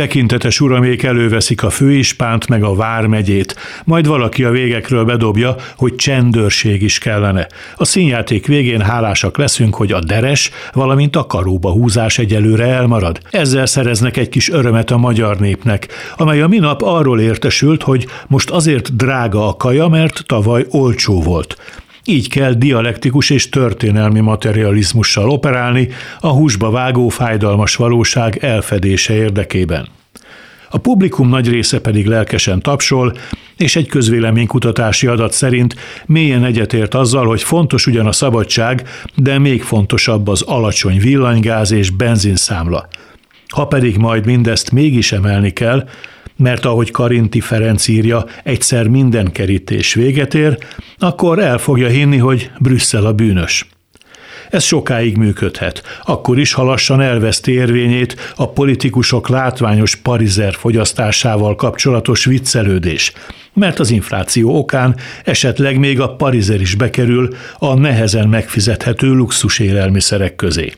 [0.00, 6.82] Tekintetes uramék előveszik a főispánt meg a vármegyét, majd valaki a végekről bedobja, hogy csendőrség
[6.82, 7.46] is kellene.
[7.76, 13.20] A színjáték végén hálásak leszünk, hogy a deres, valamint a karóba húzás egyelőre elmarad.
[13.30, 18.50] Ezzel szereznek egy kis örömet a magyar népnek, amely a minap arról értesült, hogy most
[18.50, 21.56] azért drága a kaja, mert tavaly olcsó volt.
[22.04, 25.88] Így kell dialektikus és történelmi materializmussal operálni
[26.20, 29.88] a húsba vágó fájdalmas valóság elfedése érdekében.
[30.70, 33.16] A publikum nagy része pedig lelkesen tapsol,
[33.56, 35.74] és egy közvéleménykutatási adat szerint
[36.06, 41.90] mélyen egyetért azzal, hogy fontos ugyan a szabadság, de még fontosabb az alacsony villanygáz és
[41.90, 42.88] benzinszámla.
[43.54, 45.88] Ha pedig majd mindezt mégis emelni kell,
[46.36, 50.58] mert ahogy Karinti Ferenc írja, egyszer minden kerítés véget ér,
[50.98, 53.66] akkor el fogja hinni, hogy Brüsszel a bűnös.
[54.50, 62.24] Ez sokáig működhet, akkor is, ha lassan elveszti érvényét a politikusok látványos parizer fogyasztásával kapcsolatos
[62.24, 63.12] viccelődés,
[63.52, 67.28] mert az infláció okán esetleg még a parizer is bekerül
[67.58, 70.72] a nehezen megfizethető luxus élelmiszerek közé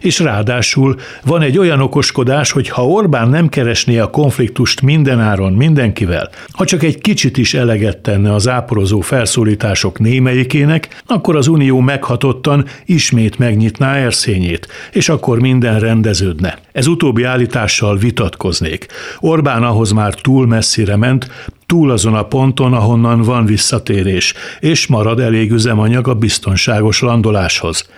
[0.00, 6.30] és ráadásul van egy olyan okoskodás, hogy ha Orbán nem keresné a konfliktust mindenáron mindenkivel,
[6.52, 12.64] ha csak egy kicsit is eleget tenne az áporozó felszólítások némelyikének, akkor az Unió meghatottan
[12.84, 16.58] ismét megnyitná erszényét, és akkor minden rendeződne.
[16.72, 18.86] Ez utóbbi állítással vitatkoznék.
[19.20, 21.28] Orbán ahhoz már túl messzire ment,
[21.66, 27.88] túl azon a ponton, ahonnan van visszatérés, és marad elég üzemanyag a biztonságos landoláshoz.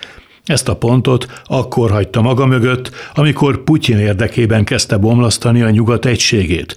[0.45, 6.75] Ezt a pontot akkor hagyta maga mögött, amikor Putyin érdekében kezdte bomlasztani a nyugat egységét,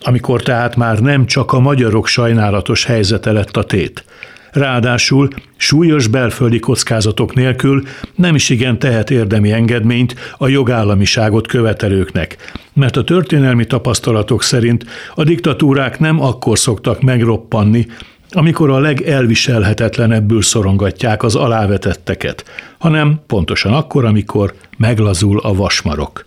[0.00, 4.04] amikor tehát már nem csak a magyarok sajnálatos helyzete lett a tét.
[4.52, 7.82] Ráadásul súlyos belföldi kockázatok nélkül
[8.14, 12.36] nem is igen tehet érdemi engedményt a jogállamiságot követelőknek,
[12.72, 17.86] mert a történelmi tapasztalatok szerint a diktatúrák nem akkor szoktak megroppanni,
[18.30, 22.44] amikor a legelviselhetetlenebbül szorongatják az alávetetteket,
[22.80, 26.24] hanem pontosan akkor, amikor meglazul a vasmarok.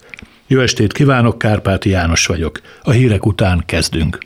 [0.48, 2.62] Jó estét kívánok, Kárpáti János vagyok.
[2.84, 4.18] A hírek után kezdünk.